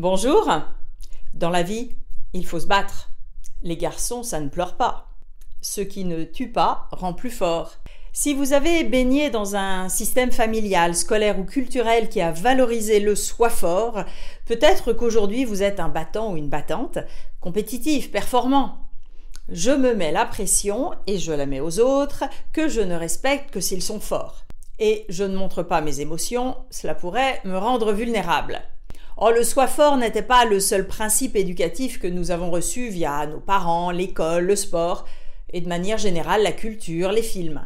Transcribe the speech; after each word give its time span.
Bonjour. 0.00 0.50
Dans 1.34 1.50
la 1.50 1.62
vie, 1.62 1.90
il 2.32 2.46
faut 2.46 2.58
se 2.58 2.66
battre. 2.66 3.10
Les 3.62 3.76
garçons, 3.76 4.22
ça 4.22 4.40
ne 4.40 4.48
pleure 4.48 4.78
pas. 4.78 5.08
Ce 5.60 5.82
qui 5.82 6.06
ne 6.06 6.24
tue 6.24 6.50
pas 6.50 6.88
rend 6.90 7.12
plus 7.12 7.28
fort. 7.30 7.74
Si 8.14 8.32
vous 8.32 8.54
avez 8.54 8.82
baigné 8.82 9.28
dans 9.28 9.56
un 9.56 9.90
système 9.90 10.32
familial, 10.32 10.94
scolaire 10.94 11.38
ou 11.38 11.44
culturel 11.44 12.08
qui 12.08 12.22
a 12.22 12.32
valorisé 12.32 12.98
le 12.98 13.14
soi 13.14 13.50
fort, 13.50 14.04
peut-être 14.46 14.94
qu'aujourd'hui 14.94 15.44
vous 15.44 15.62
êtes 15.62 15.80
un 15.80 15.90
battant 15.90 16.32
ou 16.32 16.38
une 16.38 16.48
battante, 16.48 16.96
compétitif, 17.38 18.10
performant. 18.10 18.78
Je 19.50 19.70
me 19.70 19.94
mets 19.94 20.12
la 20.12 20.24
pression 20.24 20.92
et 21.06 21.18
je 21.18 21.32
la 21.32 21.44
mets 21.44 21.60
aux 21.60 21.78
autres 21.78 22.24
que 22.54 22.68
je 22.68 22.80
ne 22.80 22.94
respecte 22.94 23.50
que 23.50 23.60
s'ils 23.60 23.82
sont 23.82 24.00
forts. 24.00 24.46
Et 24.78 25.04
je 25.10 25.24
ne 25.24 25.36
montre 25.36 25.62
pas 25.62 25.82
mes 25.82 26.00
émotions, 26.00 26.56
cela 26.70 26.94
pourrait 26.94 27.42
me 27.44 27.58
rendre 27.58 27.92
vulnérable. 27.92 28.62
Or, 29.22 29.32
le 29.32 29.44
soi 29.44 29.66
fort 29.66 29.98
n'était 29.98 30.22
pas 30.22 30.46
le 30.46 30.60
seul 30.60 30.86
principe 30.86 31.36
éducatif 31.36 31.98
que 31.98 32.06
nous 32.06 32.30
avons 32.30 32.50
reçu 32.50 32.88
via 32.88 33.26
nos 33.26 33.38
parents, 33.38 33.90
l'école, 33.90 34.46
le 34.46 34.56
sport, 34.56 35.04
et 35.52 35.60
de 35.60 35.68
manière 35.68 35.98
générale 35.98 36.42
la 36.42 36.52
culture, 36.52 37.12
les 37.12 37.22
films. 37.22 37.60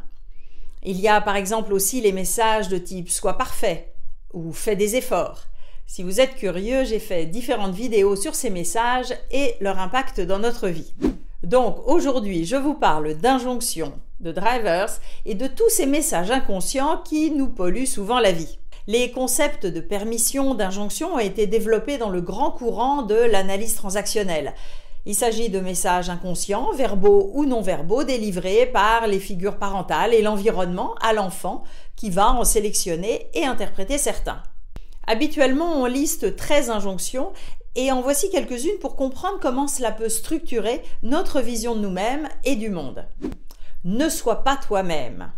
Il 0.82 0.98
y 1.00 1.06
a 1.06 1.20
par 1.20 1.36
exemple 1.36 1.72
aussi 1.72 2.00
les 2.00 2.10
messages 2.10 2.68
de 2.68 2.76
type 2.76 3.08
Sois 3.08 3.38
parfait 3.38 3.94
ou 4.32 4.52
Fais 4.52 4.74
des 4.74 4.96
efforts. 4.96 5.44
Si 5.86 6.02
vous 6.02 6.20
êtes 6.20 6.34
curieux, 6.34 6.82
j'ai 6.82 6.98
fait 6.98 7.24
différentes 7.26 7.76
vidéos 7.76 8.16
sur 8.16 8.34
ces 8.34 8.50
messages 8.50 9.14
et 9.30 9.54
leur 9.60 9.78
impact 9.78 10.20
dans 10.20 10.40
notre 10.40 10.66
vie. 10.66 10.92
Donc 11.44 11.86
aujourd'hui, 11.86 12.46
je 12.46 12.56
vous 12.56 12.74
parle 12.74 13.14
d'injonctions, 13.14 13.92
de 14.18 14.32
drivers 14.32 14.98
et 15.24 15.36
de 15.36 15.46
tous 15.46 15.68
ces 15.68 15.86
messages 15.86 16.32
inconscients 16.32 16.98
qui 17.04 17.30
nous 17.30 17.48
polluent 17.48 17.86
souvent 17.86 18.18
la 18.18 18.32
vie. 18.32 18.58
Les 18.86 19.10
concepts 19.10 19.64
de 19.64 19.80
permission, 19.80 20.54
d'injonction 20.54 21.14
ont 21.14 21.18
été 21.18 21.46
développés 21.46 21.96
dans 21.96 22.10
le 22.10 22.20
grand 22.20 22.50
courant 22.50 23.00
de 23.00 23.14
l'analyse 23.14 23.76
transactionnelle. 23.76 24.52
Il 25.06 25.14
s'agit 25.14 25.48
de 25.48 25.58
messages 25.58 26.10
inconscients, 26.10 26.70
verbaux 26.72 27.30
ou 27.32 27.46
non 27.46 27.62
verbaux, 27.62 28.04
délivrés 28.04 28.66
par 28.66 29.06
les 29.06 29.20
figures 29.20 29.56
parentales 29.56 30.12
et 30.12 30.20
l'environnement 30.20 30.94
à 31.00 31.14
l'enfant 31.14 31.64
qui 31.96 32.10
va 32.10 32.30
en 32.32 32.44
sélectionner 32.44 33.28
et 33.32 33.46
interpréter 33.46 33.96
certains. 33.96 34.42
Habituellement, 35.06 35.80
on 35.80 35.86
liste 35.86 36.36
13 36.36 36.68
injonctions 36.68 37.32
et 37.76 37.90
en 37.90 38.02
voici 38.02 38.28
quelques-unes 38.30 38.78
pour 38.82 38.96
comprendre 38.96 39.38
comment 39.40 39.66
cela 39.66 39.92
peut 39.92 40.10
structurer 40.10 40.82
notre 41.02 41.40
vision 41.40 41.74
de 41.74 41.80
nous-mêmes 41.80 42.28
et 42.44 42.56
du 42.56 42.68
monde. 42.68 43.06
Ne 43.84 44.10
sois 44.10 44.44
pas 44.44 44.56
toi-même. 44.56 45.32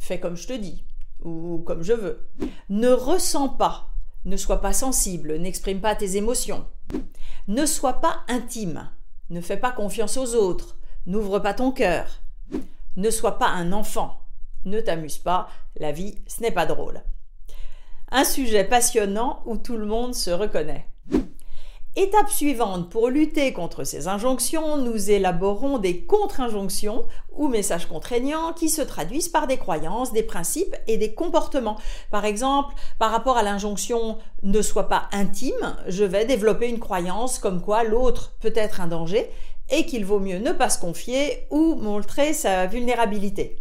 Fais 0.00 0.18
comme 0.18 0.36
je 0.36 0.48
te 0.48 0.52
dis 0.52 0.82
ou 1.22 1.58
comme 1.66 1.82
je 1.82 1.92
veux. 1.92 2.28
Ne 2.68 2.88
ressens 2.88 3.48
pas, 3.50 3.90
ne 4.24 4.36
sois 4.36 4.60
pas 4.60 4.72
sensible, 4.72 5.36
n'exprime 5.36 5.80
pas 5.80 5.94
tes 5.94 6.16
émotions. 6.16 6.66
Ne 7.46 7.66
sois 7.66 7.94
pas 7.94 8.20
intime, 8.28 8.90
ne 9.30 9.40
fais 9.40 9.56
pas 9.56 9.72
confiance 9.72 10.16
aux 10.16 10.34
autres, 10.34 10.78
n'ouvre 11.06 11.38
pas 11.38 11.54
ton 11.54 11.72
cœur. 11.72 12.20
Ne 12.96 13.10
sois 13.10 13.38
pas 13.38 13.48
un 13.48 13.72
enfant, 13.72 14.20
ne 14.64 14.80
t'amuse 14.80 15.18
pas, 15.18 15.48
la 15.76 15.92
vie, 15.92 16.18
ce 16.26 16.42
n'est 16.42 16.50
pas 16.50 16.66
drôle. 16.66 17.02
Un 18.10 18.24
sujet 18.24 18.64
passionnant 18.64 19.42
où 19.46 19.56
tout 19.56 19.76
le 19.76 19.86
monde 19.86 20.14
se 20.14 20.30
reconnaît. 20.30 20.86
Étape 22.00 22.30
suivante, 22.30 22.90
pour 22.90 23.08
lutter 23.08 23.52
contre 23.52 23.82
ces 23.82 24.06
injonctions, 24.06 24.76
nous 24.76 25.10
élaborons 25.10 25.78
des 25.78 26.02
contre-injonctions 26.02 27.04
ou 27.32 27.48
messages 27.48 27.86
contraignants 27.86 28.52
qui 28.52 28.68
se 28.68 28.82
traduisent 28.82 29.28
par 29.28 29.48
des 29.48 29.56
croyances, 29.56 30.12
des 30.12 30.22
principes 30.22 30.76
et 30.86 30.96
des 30.96 31.12
comportements. 31.12 31.76
Par 32.12 32.24
exemple, 32.24 32.76
par 33.00 33.10
rapport 33.10 33.36
à 33.36 33.42
l'injonction 33.42 34.16
ne 34.44 34.62
sois 34.62 34.88
pas 34.88 35.08
intime, 35.10 35.76
je 35.88 36.04
vais 36.04 36.24
développer 36.24 36.68
une 36.68 36.78
croyance 36.78 37.40
comme 37.40 37.60
quoi 37.60 37.82
l'autre 37.82 38.36
peut 38.38 38.52
être 38.54 38.80
un 38.80 38.86
danger 38.86 39.28
et 39.68 39.84
qu'il 39.84 40.04
vaut 40.04 40.20
mieux 40.20 40.38
ne 40.38 40.52
pas 40.52 40.70
se 40.70 40.78
confier 40.78 41.48
ou 41.50 41.74
montrer 41.74 42.32
sa 42.32 42.66
vulnérabilité. 42.66 43.56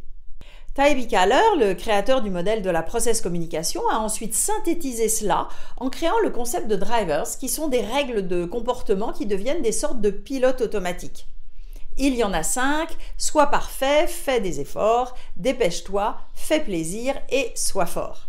Tyree 0.77 1.07
Kaller, 1.07 1.57
le 1.57 1.73
créateur 1.73 2.21
du 2.21 2.29
modèle 2.29 2.61
de 2.61 2.69
la 2.69 2.83
process 2.83 3.19
communication, 3.21 3.81
a 3.89 3.97
ensuite 3.97 4.35
synthétisé 4.35 5.09
cela 5.09 5.47
en 5.77 5.89
créant 5.89 6.19
le 6.21 6.29
concept 6.29 6.67
de 6.67 6.75
drivers, 6.75 7.25
qui 7.39 7.49
sont 7.49 7.67
des 7.67 7.81
règles 7.81 8.27
de 8.27 8.45
comportement 8.45 9.11
qui 9.11 9.25
deviennent 9.25 9.63
des 9.63 9.71
sortes 9.71 10.01
de 10.01 10.11
pilotes 10.11 10.61
automatiques. 10.61 11.25
Il 11.97 12.13
y 12.13 12.23
en 12.23 12.31
a 12.31 12.43
cinq, 12.43 12.95
sois 13.17 13.47
parfait, 13.47 14.05
fais 14.05 14.39
des 14.39 14.59
efforts, 14.59 15.15
dépêche-toi, 15.35 16.15
fais 16.35 16.59
plaisir 16.59 17.15
et 17.31 17.51
sois 17.55 17.87
fort. 17.87 18.27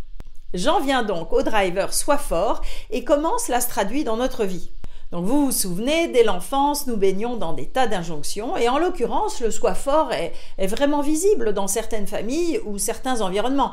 J'en 0.54 0.80
viens 0.80 1.02
donc 1.02 1.34
au 1.34 1.42
driver 1.42 1.92
sois 1.92 2.16
fort 2.16 2.62
et 2.88 3.04
comment 3.04 3.36
cela 3.36 3.60
se 3.60 3.68
traduit 3.68 4.04
dans 4.04 4.16
notre 4.16 4.46
vie. 4.46 4.70
Donc 5.10 5.24
vous 5.24 5.46
vous 5.46 5.52
souvenez, 5.52 6.08
dès 6.08 6.22
l'enfance, 6.22 6.86
nous 6.86 6.96
baignons 6.96 7.36
dans 7.36 7.54
des 7.54 7.66
tas 7.66 7.86
d'injonctions, 7.86 8.56
et 8.58 8.68
en 8.68 8.78
l'occurrence, 8.78 9.40
le 9.40 9.50
soi 9.50 9.74
fort 9.74 10.12
est, 10.12 10.32
vraiment 10.66 11.00
visible 11.00 11.54
dans 11.54 11.66
certaines 11.66 12.06
familles 12.06 12.60
ou 12.66 12.76
certains 12.76 13.22
environnements. 13.22 13.72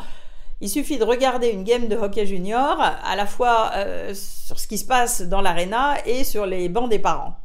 Il 0.62 0.70
suffit 0.70 0.98
de 0.98 1.04
regarder 1.04 1.50
une 1.50 1.66
game 1.66 1.90
de 1.90 1.98
hockey 1.98 2.26
junior, 2.26 2.80
à 2.80 3.16
la 3.18 3.26
fois 3.26 3.72
euh, 3.76 4.14
sur 4.14 4.60
ce 4.60 4.68
qui 4.68 4.78
se 4.78 4.86
passe 4.86 5.22
dans 5.22 5.42
l'aréna 5.42 5.96
et 6.06 6.24
sur 6.24 6.46
les 6.46 6.70
bancs 6.70 6.90
des 6.90 7.00
parents. 7.00 7.36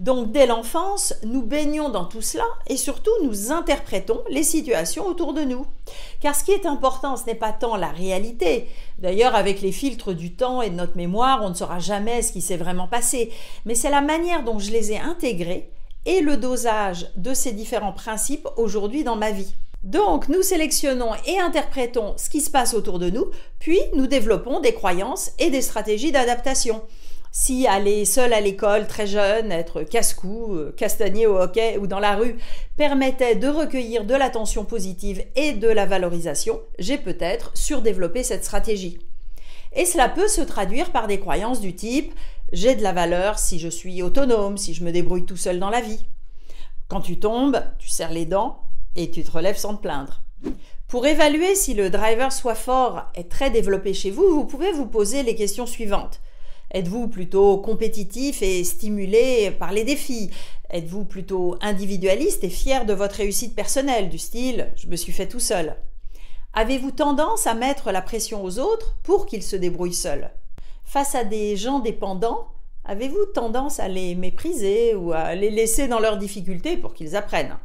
Donc 0.00 0.32
dès 0.32 0.46
l'enfance, 0.46 1.14
nous 1.24 1.42
baignons 1.42 1.88
dans 1.88 2.04
tout 2.04 2.22
cela 2.22 2.44
et 2.66 2.76
surtout 2.76 3.10
nous 3.22 3.52
interprétons 3.52 4.22
les 4.28 4.42
situations 4.42 5.06
autour 5.06 5.32
de 5.34 5.42
nous. 5.42 5.66
Car 6.20 6.34
ce 6.34 6.44
qui 6.44 6.52
est 6.52 6.66
important, 6.66 7.16
ce 7.16 7.26
n'est 7.26 7.34
pas 7.34 7.52
tant 7.52 7.76
la 7.76 7.88
réalité. 7.88 8.68
D'ailleurs, 8.98 9.34
avec 9.34 9.60
les 9.60 9.72
filtres 9.72 10.14
du 10.14 10.32
temps 10.32 10.62
et 10.62 10.70
de 10.70 10.74
notre 10.74 10.96
mémoire, 10.96 11.40
on 11.42 11.50
ne 11.50 11.54
saura 11.54 11.78
jamais 11.78 12.22
ce 12.22 12.32
qui 12.32 12.40
s'est 12.40 12.56
vraiment 12.56 12.88
passé. 12.88 13.30
Mais 13.64 13.74
c'est 13.74 13.90
la 13.90 14.00
manière 14.00 14.44
dont 14.44 14.58
je 14.58 14.70
les 14.70 14.92
ai 14.92 14.98
intégrés 14.98 15.70
et 16.06 16.20
le 16.20 16.36
dosage 16.36 17.10
de 17.16 17.34
ces 17.34 17.52
différents 17.52 17.92
principes 17.92 18.48
aujourd'hui 18.56 19.04
dans 19.04 19.16
ma 19.16 19.30
vie. 19.30 19.54
Donc, 19.82 20.28
nous 20.28 20.42
sélectionnons 20.42 21.10
et 21.26 21.40
interprétons 21.40 22.14
ce 22.16 22.30
qui 22.30 22.40
se 22.40 22.50
passe 22.50 22.72
autour 22.72 23.00
de 23.00 23.10
nous, 23.10 23.26
puis 23.58 23.80
nous 23.96 24.06
développons 24.06 24.60
des 24.60 24.74
croyances 24.74 25.32
et 25.40 25.50
des 25.50 25.62
stratégies 25.62 26.12
d'adaptation. 26.12 26.82
Si 27.34 27.66
aller 27.66 28.04
seul 28.04 28.34
à 28.34 28.42
l'école 28.42 28.86
très 28.86 29.06
jeune, 29.06 29.50
être 29.52 29.84
casse-cou, 29.84 30.54
euh, 30.54 30.74
castagné 30.76 31.26
au 31.26 31.38
hockey 31.38 31.78
ou 31.78 31.86
dans 31.86 31.98
la 31.98 32.14
rue 32.14 32.36
permettait 32.76 33.36
de 33.36 33.48
recueillir 33.48 34.04
de 34.04 34.14
l'attention 34.14 34.66
positive 34.66 35.24
et 35.34 35.54
de 35.54 35.68
la 35.68 35.86
valorisation, 35.86 36.60
j'ai 36.78 36.98
peut-être 36.98 37.50
surdéveloppé 37.54 38.22
cette 38.22 38.44
stratégie. 38.44 38.98
Et 39.74 39.86
cela 39.86 40.10
peut 40.10 40.28
se 40.28 40.42
traduire 40.42 40.92
par 40.92 41.06
des 41.06 41.18
croyances 41.18 41.62
du 41.62 41.74
type 41.74 42.12
j'ai 42.52 42.74
de 42.74 42.82
la 42.82 42.92
valeur 42.92 43.38
si 43.38 43.58
je 43.58 43.68
suis 43.68 44.02
autonome, 44.02 44.58
si 44.58 44.74
je 44.74 44.84
me 44.84 44.92
débrouille 44.92 45.24
tout 45.24 45.38
seul 45.38 45.58
dans 45.58 45.70
la 45.70 45.80
vie. 45.80 46.04
Quand 46.88 47.00
tu 47.00 47.18
tombes, 47.18 47.64
tu 47.78 47.88
serres 47.88 48.12
les 48.12 48.26
dents 48.26 48.60
et 48.94 49.10
tu 49.10 49.24
te 49.24 49.30
relèves 49.30 49.56
sans 49.56 49.74
te 49.74 49.80
plaindre. 49.80 50.20
Pour 50.86 51.06
évaluer 51.06 51.54
si 51.54 51.72
le 51.72 51.88
driver 51.88 52.30
soit 52.30 52.54
fort 52.54 53.04
est 53.14 53.30
très 53.30 53.48
développé 53.48 53.94
chez 53.94 54.10
vous, 54.10 54.28
vous 54.28 54.44
pouvez 54.44 54.70
vous 54.72 54.84
poser 54.84 55.22
les 55.22 55.34
questions 55.34 55.64
suivantes. 55.64 56.20
Êtes-vous 56.72 57.08
plutôt 57.08 57.58
compétitif 57.58 58.40
et 58.40 58.64
stimulé 58.64 59.50
par 59.50 59.72
les 59.72 59.84
défis? 59.84 60.30
Êtes-vous 60.70 61.04
plutôt 61.04 61.56
individualiste 61.60 62.44
et 62.44 62.48
fier 62.48 62.86
de 62.86 62.94
votre 62.94 63.16
réussite 63.16 63.54
personnelle, 63.54 64.08
du 64.08 64.16
style 64.16 64.72
je 64.76 64.86
me 64.86 64.96
suis 64.96 65.12
fait 65.12 65.28
tout 65.28 65.38
seul? 65.38 65.76
Avez-vous 66.54 66.90
tendance 66.90 67.46
à 67.46 67.52
mettre 67.52 67.92
la 67.92 68.00
pression 68.00 68.42
aux 68.42 68.58
autres 68.58 68.96
pour 69.02 69.26
qu'ils 69.26 69.42
se 69.42 69.56
débrouillent 69.56 69.92
seuls? 69.92 70.30
Face 70.82 71.14
à 71.14 71.24
des 71.24 71.56
gens 71.58 71.78
dépendants, 71.78 72.48
avez-vous 72.86 73.26
tendance 73.34 73.78
à 73.78 73.88
les 73.88 74.14
mépriser 74.14 74.94
ou 74.94 75.12
à 75.12 75.34
les 75.34 75.50
laisser 75.50 75.88
dans 75.88 76.00
leurs 76.00 76.16
difficultés 76.16 76.78
pour 76.78 76.94
qu'ils 76.94 77.16
apprennent? 77.16 77.58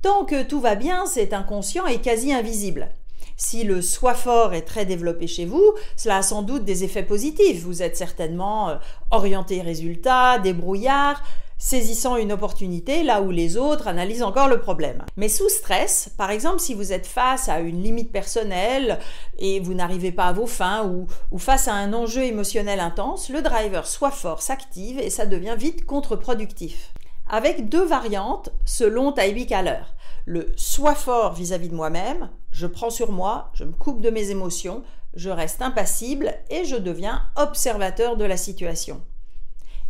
Tant 0.00 0.24
que 0.24 0.44
tout 0.44 0.60
va 0.60 0.76
bien, 0.76 1.06
c'est 1.06 1.32
inconscient 1.32 1.86
et 1.88 2.00
quasi 2.00 2.32
invisible. 2.32 2.88
Si 3.36 3.64
le 3.64 3.82
soi 3.82 4.14
fort 4.14 4.54
est 4.54 4.62
très 4.62 4.86
développé 4.86 5.26
chez 5.26 5.44
vous, 5.44 5.74
cela 5.96 6.18
a 6.18 6.22
sans 6.22 6.42
doute 6.42 6.64
des 6.64 6.84
effets 6.84 7.02
positifs. 7.02 7.62
Vous 7.62 7.82
êtes 7.82 7.96
certainement 7.96 8.70
euh, 8.70 8.76
orienté 9.10 9.60
résultat, 9.60 10.38
débrouillard, 10.38 11.22
saisissant 11.58 12.16
une 12.16 12.32
opportunité 12.32 13.02
là 13.02 13.22
où 13.22 13.30
les 13.30 13.56
autres 13.56 13.88
analysent 13.88 14.22
encore 14.22 14.48
le 14.48 14.60
problème. 14.60 15.02
Mais 15.16 15.28
sous 15.28 15.48
stress, 15.48 16.10
par 16.16 16.30
exemple 16.30 16.60
si 16.60 16.74
vous 16.74 16.92
êtes 16.92 17.06
face 17.06 17.48
à 17.48 17.60
une 17.60 17.82
limite 17.82 18.12
personnelle 18.12 18.98
et 19.38 19.60
vous 19.60 19.74
n'arrivez 19.74 20.12
pas 20.12 20.26
à 20.26 20.32
vos 20.32 20.46
fins 20.46 20.84
ou, 20.84 21.38
face 21.38 21.68
à 21.68 21.74
un 21.74 21.92
enjeu 21.92 22.24
émotionnel 22.24 22.80
intense, 22.80 23.28
le 23.28 23.42
driver 23.42 23.86
soit 23.86 24.10
fort 24.10 24.42
s'active 24.42 24.98
et 24.98 25.10
ça 25.10 25.26
devient 25.26 25.56
vite 25.58 25.86
contre-productif. 25.86 26.92
Avec 27.28 27.68
deux 27.68 27.84
variantes 27.84 28.50
selon 28.64 29.12
Tybee 29.12 29.46
Kaller 29.46 29.82
le 30.26 30.52
sois 30.56 30.96
fort 30.96 31.34
vis-à-vis 31.34 31.68
de 31.68 31.74
moi-même, 31.74 32.30
je 32.50 32.66
prends 32.66 32.90
sur 32.90 33.12
moi, 33.12 33.50
je 33.54 33.62
me 33.62 33.72
coupe 33.72 34.00
de 34.00 34.10
mes 34.10 34.30
émotions, 34.30 34.82
je 35.14 35.30
reste 35.30 35.62
impassible 35.62 36.34
et 36.50 36.64
je 36.64 36.74
deviens 36.74 37.22
observateur 37.36 38.16
de 38.16 38.24
la 38.24 38.36
situation. 38.36 39.00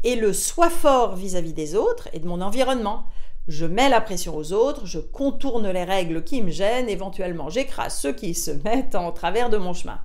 Et 0.05 0.15
le 0.15 0.35
sois 0.35 0.69
fort 0.69 1.17
vis-à-vis 1.17 1.55
des 1.55 1.75
autres 1.75 2.09
et 2.13 2.21
de 2.21 2.29
mon 2.29 2.43
environnement. 2.43 3.07
Je 3.49 3.65
mets 3.65 3.89
la 3.89 4.03
pression 4.03 4.37
aux 4.37 4.53
autres, 4.53 4.85
je 4.85 4.99
contourne 4.99 5.71
les 5.71 5.85
règles 5.85 6.23
qui 6.23 6.43
me 6.43 6.51
gênent, 6.51 6.91
éventuellement 6.91 7.49
j'écrase 7.49 7.97
ceux 7.97 8.13
qui 8.13 8.35
se 8.35 8.51
mettent 8.51 8.95
en 8.95 9.13
travers 9.13 9.49
de 9.49 9.57
mon 9.57 9.73
chemin. 9.73 10.01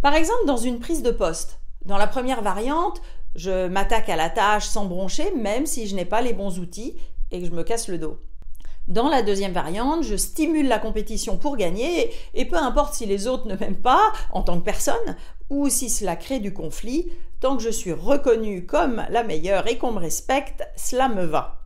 Par 0.00 0.14
exemple, 0.14 0.46
dans 0.46 0.56
une 0.56 0.80
prise 0.80 1.02
de 1.02 1.10
poste, 1.10 1.60
Dans 1.84 1.98
la 1.98 2.06
première 2.06 2.40
variante, 2.40 3.02
je 3.34 3.68
m'attaque 3.68 4.08
à 4.08 4.16
la 4.16 4.30
tâche 4.30 4.64
sans 4.64 4.86
broncher, 4.86 5.34
même 5.34 5.66
si 5.66 5.86
je 5.86 5.94
n'ai 5.94 6.06
pas 6.06 6.22
les 6.22 6.32
bons 6.32 6.58
outils 6.58 6.96
et 7.30 7.40
que 7.40 7.46
je 7.46 7.50
me 7.50 7.62
casse 7.62 7.88
le 7.88 7.98
dos. 7.98 8.18
Dans 8.86 9.08
la 9.08 9.22
deuxième 9.22 9.52
variante, 9.52 10.02
je 10.02 10.14
stimule 10.14 10.68
la 10.68 10.78
compétition 10.78 11.38
pour 11.38 11.56
gagner, 11.56 12.12
et 12.34 12.44
peu 12.44 12.56
importe 12.56 12.92
si 12.92 13.06
les 13.06 13.26
autres 13.26 13.48
ne 13.48 13.56
m'aiment 13.56 13.80
pas 13.80 14.12
en 14.30 14.42
tant 14.42 14.58
que 14.58 14.64
personne, 14.64 15.16
ou 15.48 15.70
si 15.70 15.88
cela 15.88 16.16
crée 16.16 16.38
du 16.38 16.52
conflit, 16.52 17.10
tant 17.40 17.56
que 17.56 17.62
je 17.62 17.70
suis 17.70 17.94
reconnue 17.94 18.66
comme 18.66 19.06
la 19.08 19.24
meilleure 19.24 19.66
et 19.68 19.78
qu'on 19.78 19.92
me 19.92 20.00
respecte, 20.00 20.62
cela 20.76 21.08
me 21.08 21.24
va. 21.24 21.62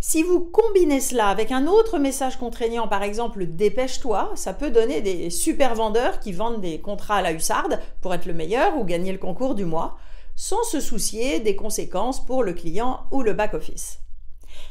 Si 0.00 0.22
vous 0.22 0.38
combinez 0.38 1.00
cela 1.00 1.28
avec 1.28 1.50
un 1.50 1.66
autre 1.66 1.98
message 1.98 2.36
contraignant, 2.36 2.86
par 2.86 3.02
exemple 3.02 3.44
dépêche-toi, 3.46 4.30
ça 4.36 4.52
peut 4.52 4.70
donner 4.70 5.00
des 5.00 5.30
super 5.30 5.74
vendeurs 5.74 6.20
qui 6.20 6.30
vendent 6.30 6.60
des 6.60 6.80
contrats 6.80 7.16
à 7.16 7.22
la 7.22 7.32
hussarde 7.32 7.80
pour 8.00 8.14
être 8.14 8.26
le 8.26 8.34
meilleur 8.34 8.76
ou 8.76 8.84
gagner 8.84 9.10
le 9.10 9.18
concours 9.18 9.56
du 9.56 9.64
mois, 9.64 9.96
sans 10.36 10.62
se 10.62 10.78
soucier 10.78 11.40
des 11.40 11.56
conséquences 11.56 12.24
pour 12.24 12.44
le 12.44 12.52
client 12.52 13.00
ou 13.10 13.22
le 13.22 13.32
back-office. 13.32 13.98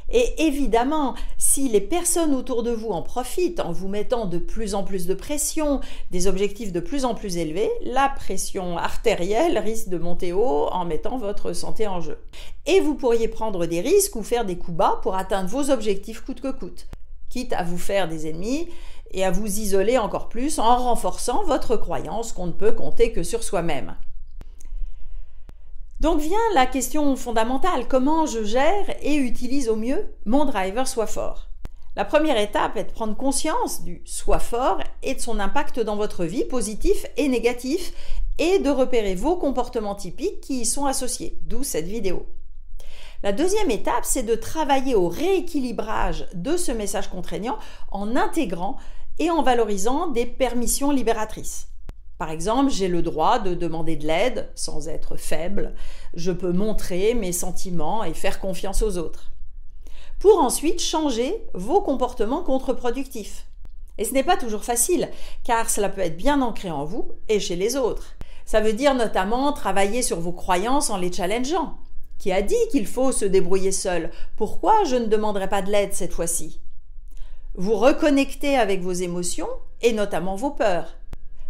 Et 0.09 0.45
évidemment, 0.45 1.15
si 1.37 1.67
les 1.67 1.81
personnes 1.81 2.33
autour 2.33 2.63
de 2.63 2.71
vous 2.71 2.89
en 2.89 3.01
profitent 3.01 3.59
en 3.59 3.71
vous 3.71 3.87
mettant 3.87 4.25
de 4.25 4.37
plus 4.37 4.75
en 4.75 4.83
plus 4.83 5.07
de 5.07 5.13
pression, 5.13 5.81
des 6.11 6.27
objectifs 6.27 6.71
de 6.71 6.79
plus 6.79 7.05
en 7.05 7.15
plus 7.15 7.37
élevés, 7.37 7.71
la 7.83 8.09
pression 8.09 8.77
artérielle 8.77 9.57
risque 9.57 9.89
de 9.89 9.97
monter 9.97 10.31
haut 10.31 10.67
en 10.71 10.85
mettant 10.85 11.17
votre 11.17 11.53
santé 11.53 11.87
en 11.87 12.01
jeu. 12.01 12.19
Et 12.65 12.79
vous 12.79 12.95
pourriez 12.95 13.27
prendre 13.27 13.65
des 13.65 13.81
risques 13.81 14.15
ou 14.15 14.23
faire 14.23 14.45
des 14.45 14.57
coups 14.57 14.77
bas 14.77 14.99
pour 15.01 15.15
atteindre 15.15 15.49
vos 15.49 15.71
objectifs 15.71 16.21
coûte 16.21 16.41
que 16.41 16.51
coûte, 16.51 16.87
quitte 17.29 17.53
à 17.53 17.63
vous 17.63 17.77
faire 17.77 18.07
des 18.07 18.29
ennemis 18.29 18.69
et 19.11 19.23
à 19.23 19.31
vous 19.31 19.59
isoler 19.59 19.97
encore 19.97 20.29
plus 20.29 20.59
en 20.59 20.77
renforçant 20.77 21.43
votre 21.43 21.77
croyance 21.77 22.31
qu'on 22.31 22.47
ne 22.47 22.51
peut 22.51 22.73
compter 22.73 23.11
que 23.11 23.23
sur 23.23 23.43
soi-même. 23.43 23.95
Donc 26.05 26.19
vient 26.19 26.37
la 26.53 26.67
question 26.67 27.15
fondamentale, 27.15 27.87
comment 27.87 28.27
je 28.27 28.43
gère 28.43 28.85
et 29.01 29.15
utilise 29.15 29.69
au 29.69 29.75
mieux 29.75 30.13
mon 30.27 30.45
driver 30.45 30.87
soit 30.87 31.07
fort? 31.07 31.49
La 31.95 32.05
première 32.05 32.37
étape 32.37 32.77
est 32.77 32.83
de 32.83 32.91
prendre 32.91 33.17
conscience 33.17 33.81
du 33.81 34.03
soit 34.05 34.37
fort 34.37 34.77
et 35.01 35.15
de 35.15 35.19
son 35.19 35.39
impact 35.39 35.79
dans 35.79 35.95
votre 35.95 36.23
vie, 36.25 36.45
positif 36.45 37.07
et 37.17 37.27
négatif, 37.27 37.91
et 38.37 38.59
de 38.59 38.69
repérer 38.69 39.15
vos 39.15 39.35
comportements 39.35 39.95
typiques 39.95 40.41
qui 40.41 40.61
y 40.61 40.65
sont 40.67 40.85
associés, 40.85 41.39
d'où 41.41 41.63
cette 41.63 41.87
vidéo. 41.87 42.27
La 43.23 43.31
deuxième 43.31 43.71
étape, 43.71 44.03
c'est 44.05 44.21
de 44.21 44.35
travailler 44.35 44.93
au 44.93 45.09
rééquilibrage 45.09 46.27
de 46.35 46.55
ce 46.55 46.71
message 46.71 47.09
contraignant 47.09 47.57
en 47.91 48.15
intégrant 48.15 48.77
et 49.17 49.31
en 49.31 49.41
valorisant 49.41 50.05
des 50.05 50.27
permissions 50.27 50.91
libératrices. 50.91 51.69
Par 52.17 52.31
exemple, 52.31 52.71
j'ai 52.71 52.87
le 52.87 53.01
droit 53.01 53.39
de 53.39 53.53
demander 53.53 53.97
de 53.97 54.07
l'aide 54.07 54.49
sans 54.55 54.87
être 54.87 55.17
faible. 55.17 55.73
Je 56.13 56.31
peux 56.31 56.53
montrer 56.53 57.13
mes 57.13 57.33
sentiments 57.33 58.03
et 58.03 58.13
faire 58.13 58.39
confiance 58.39 58.81
aux 58.81 58.97
autres. 58.97 59.31
Pour 60.19 60.39
ensuite 60.39 60.81
changer 60.81 61.35
vos 61.53 61.81
comportements 61.81 62.41
contre-productifs. 62.41 63.47
Et 63.97 64.05
ce 64.05 64.13
n'est 64.13 64.23
pas 64.23 64.37
toujours 64.37 64.63
facile, 64.63 65.09
car 65.43 65.69
cela 65.69 65.89
peut 65.89 66.01
être 66.01 66.17
bien 66.17 66.41
ancré 66.41 66.71
en 66.71 66.85
vous 66.85 67.11
et 67.27 67.39
chez 67.39 67.55
les 67.55 67.75
autres. 67.75 68.15
Ça 68.45 68.61
veut 68.61 68.73
dire 68.73 68.95
notamment 68.95 69.51
travailler 69.53 70.01
sur 70.01 70.19
vos 70.19 70.31
croyances 70.31 70.89
en 70.89 70.97
les 70.97 71.11
challengeant. 71.11 71.77
Qui 72.17 72.31
a 72.31 72.41
dit 72.41 72.55
qu'il 72.71 72.87
faut 72.87 73.11
se 73.11 73.25
débrouiller 73.25 73.71
seul 73.71 74.09
Pourquoi 74.37 74.83
je 74.85 74.95
ne 74.95 75.07
demanderai 75.07 75.49
pas 75.49 75.61
de 75.61 75.69
l'aide 75.69 75.93
cette 75.93 76.13
fois-ci? 76.13 76.61
Vous 77.55 77.75
reconnecter 77.75 78.57
avec 78.57 78.81
vos 78.81 78.91
émotions 78.91 79.49
et 79.81 79.93
notamment 79.93 80.35
vos 80.35 80.51
peurs 80.51 80.95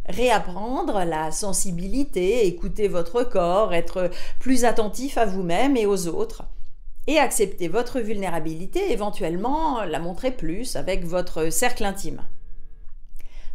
réapprendre 0.08 1.04
la 1.04 1.32
sensibilité, 1.32 2.48
écouter 2.48 2.88
votre 2.88 3.24
corps, 3.24 3.74
être 3.74 4.10
plus 4.40 4.66
attentif 4.66 5.18
à 5.18 5.26
vous-même 5.26 5.78
et 5.78 5.86
aux 5.86 6.08
autres, 6.08 6.44
et 7.08 7.20
accepter 7.20 7.68
votre 7.68 8.00
vulnérabilité, 8.00 8.92
éventuellement 8.92 9.84
la 9.84 10.00
montrer 10.00 10.32
plus 10.32 10.76
avec 10.76 11.06
votre 11.06 11.50
cercle 11.50 11.86
intime. 11.86 12.22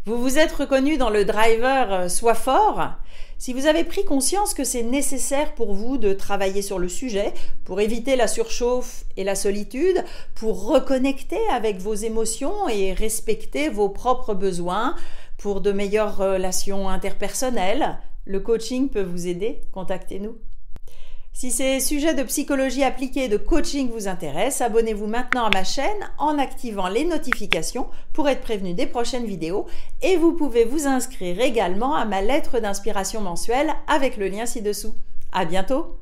Vous 0.07 0.17
vous 0.17 0.39
êtes 0.39 0.53
reconnu 0.53 0.97
dans 0.97 1.11
le 1.11 1.27
driver 1.27 1.93
euh, 1.93 2.09
Sois 2.09 2.35
fort 2.35 2.93
Si 3.37 3.53
vous 3.53 3.67
avez 3.67 3.85
pris 3.85 4.03
conscience 4.07 4.55
que 4.55 4.65
c'est 4.65 4.83
nécessaire 4.83 5.55
pour 5.55 5.75
vous 5.75 5.99
de 5.99 6.15
travailler 6.15 6.63
sur 6.63 6.79
le 6.79 6.89
sujet, 6.89 7.35
pour 7.67 7.83
éviter 7.83 8.17
la 8.17 8.27
surchauffe 8.27 9.05
et 9.19 9.25
la 9.25 9.35
solitude, 9.35 10.03
pour 10.35 10.65
reconnecter 10.65 11.47
avec 11.53 11.79
vos 11.81 11.93
émotions 11.93 12.67
et 12.71 12.95
respecter 12.95 13.69
vos 13.69 13.91
propres 13.91 14.33
besoins, 14.33 14.97
pour 15.41 15.63
de 15.63 15.73
meilleures 15.73 16.19
relations 16.19 16.89
interpersonnelles, 16.91 17.99
le 18.27 18.41
coaching 18.41 18.91
peut 18.91 19.03
vous 19.03 19.27
aider. 19.27 19.63
Contactez-nous. 19.73 20.37
Si 21.33 21.51
ces 21.51 21.81
sujets 21.81 22.13
de 22.13 22.25
psychologie 22.25 22.85
appliquée 22.85 23.25
et 23.25 23.29
de 23.29 23.39
coaching 23.39 23.91
vous 23.91 24.07
intéressent, 24.07 24.67
abonnez-vous 24.67 25.07
maintenant 25.07 25.45
à 25.45 25.51
ma 25.51 25.65
chaîne 25.65 26.11
en 26.19 26.39
activant 26.39 26.89
les 26.89 27.05
notifications 27.05 27.87
pour 28.13 28.29
être 28.29 28.43
prévenu 28.43 28.75
des 28.75 28.87
prochaines 28.87 29.25
vidéos 29.25 29.67
et 30.03 30.19
vous 30.19 30.35
pouvez 30.35 30.65
vous 30.65 30.87
inscrire 30.87 31.41
également 31.41 31.95
à 31.95 32.05
ma 32.05 32.21
lettre 32.21 32.61
d'inspiration 32.61 33.23
mensuelle 33.23 33.73
avec 33.87 34.19
le 34.19 34.29
lien 34.29 34.45
ci-dessous. 34.45 34.95
À 35.33 35.47
bientôt! 35.47 36.00